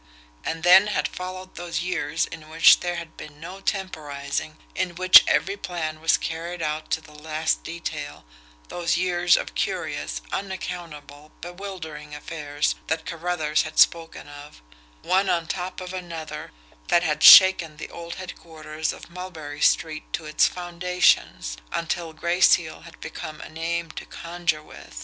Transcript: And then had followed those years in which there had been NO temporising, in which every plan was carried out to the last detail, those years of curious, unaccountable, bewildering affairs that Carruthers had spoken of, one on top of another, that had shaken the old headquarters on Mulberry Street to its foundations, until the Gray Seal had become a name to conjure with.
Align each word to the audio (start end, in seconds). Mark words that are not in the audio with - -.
And 0.43 0.63
then 0.63 0.87
had 0.87 1.07
followed 1.07 1.53
those 1.57 1.83
years 1.83 2.25
in 2.25 2.49
which 2.49 2.79
there 2.79 2.95
had 2.95 3.15
been 3.17 3.39
NO 3.39 3.59
temporising, 3.61 4.57
in 4.73 4.95
which 4.95 5.23
every 5.27 5.55
plan 5.57 6.01
was 6.01 6.17
carried 6.17 6.63
out 6.63 6.89
to 6.89 7.01
the 7.01 7.13
last 7.13 7.61
detail, 7.63 8.25
those 8.69 8.97
years 8.97 9.37
of 9.37 9.53
curious, 9.53 10.19
unaccountable, 10.31 11.33
bewildering 11.39 12.15
affairs 12.15 12.73
that 12.87 13.05
Carruthers 13.05 13.61
had 13.61 13.77
spoken 13.77 14.27
of, 14.27 14.63
one 15.03 15.29
on 15.29 15.45
top 15.45 15.79
of 15.79 15.93
another, 15.93 16.51
that 16.87 17.03
had 17.03 17.21
shaken 17.21 17.77
the 17.77 17.91
old 17.91 18.15
headquarters 18.15 18.91
on 18.91 19.01
Mulberry 19.07 19.61
Street 19.61 20.11
to 20.13 20.25
its 20.25 20.47
foundations, 20.47 21.57
until 21.71 22.07
the 22.11 22.19
Gray 22.21 22.41
Seal 22.41 22.81
had 22.81 22.99
become 23.01 23.39
a 23.39 23.49
name 23.49 23.91
to 23.91 24.07
conjure 24.07 24.63
with. 24.63 24.97